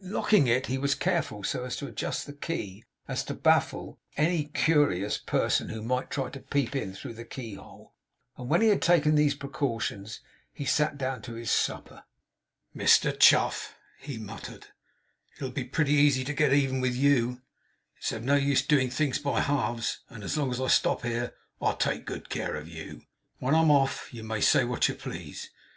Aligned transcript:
In 0.00 0.12
locking 0.12 0.46
it, 0.46 0.66
he 0.66 0.78
was 0.78 0.94
careful 0.94 1.42
so 1.42 1.68
to 1.68 1.86
adjust 1.88 2.24
the 2.24 2.32
key 2.32 2.84
as 3.08 3.24
to 3.24 3.34
baffle 3.34 3.98
any 4.16 4.44
curious 4.44 5.18
person 5.18 5.68
who 5.70 5.82
might 5.82 6.10
try 6.12 6.30
to 6.30 6.38
peep 6.38 6.76
in 6.76 6.92
through 6.94 7.14
the 7.14 7.24
key 7.24 7.54
hole; 7.54 7.96
and 8.36 8.48
when 8.48 8.60
he 8.60 8.68
had 8.68 8.82
taken 8.82 9.16
these 9.16 9.34
precautions, 9.34 10.20
he 10.52 10.64
sat 10.64 10.96
down 10.96 11.22
to 11.22 11.34
his 11.34 11.50
supper. 11.50 12.04
'Mr 12.72 13.18
Chuff,' 13.18 13.74
he 13.98 14.16
muttered, 14.16 14.68
'it'll 15.34 15.50
be 15.50 15.64
pretty 15.64 15.94
easy 15.94 16.22
to 16.22 16.34
be 16.34 16.44
even 16.56 16.80
with 16.80 16.94
YOU. 16.94 17.42
It's 17.96 18.12
of 18.12 18.22
no 18.22 18.36
use 18.36 18.62
doing 18.64 18.90
things 18.90 19.18
by 19.18 19.40
halves, 19.40 20.02
and 20.08 20.22
as 20.22 20.36
long 20.36 20.52
as 20.52 20.60
I 20.60 20.68
stop 20.68 21.02
here, 21.02 21.34
I'll 21.60 21.76
take 21.76 22.04
good 22.06 22.28
care 22.28 22.54
of 22.54 22.68
you. 22.68 23.06
When 23.40 23.56
I'm 23.56 23.72
off 23.72 24.14
you 24.14 24.22
may 24.22 24.40
say 24.40 24.64
what 24.64 24.88
you 24.88 24.94
please. 24.94 25.50